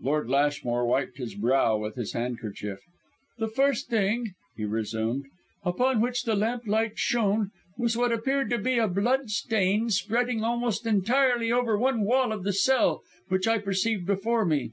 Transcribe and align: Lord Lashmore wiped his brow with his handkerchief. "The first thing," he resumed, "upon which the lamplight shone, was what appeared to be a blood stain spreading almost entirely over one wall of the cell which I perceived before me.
Lord 0.00 0.30
Lashmore 0.30 0.86
wiped 0.86 1.18
his 1.18 1.34
brow 1.34 1.76
with 1.76 1.96
his 1.96 2.14
handkerchief. 2.14 2.78
"The 3.36 3.48
first 3.48 3.90
thing," 3.90 4.32
he 4.56 4.64
resumed, 4.64 5.26
"upon 5.62 6.00
which 6.00 6.22
the 6.22 6.34
lamplight 6.34 6.98
shone, 6.98 7.50
was 7.76 7.94
what 7.94 8.10
appeared 8.10 8.48
to 8.48 8.58
be 8.58 8.78
a 8.78 8.88
blood 8.88 9.28
stain 9.28 9.90
spreading 9.90 10.42
almost 10.42 10.86
entirely 10.86 11.52
over 11.52 11.76
one 11.76 12.00
wall 12.00 12.32
of 12.32 12.44
the 12.44 12.54
cell 12.54 13.02
which 13.28 13.46
I 13.46 13.58
perceived 13.58 14.06
before 14.06 14.46
me. 14.46 14.70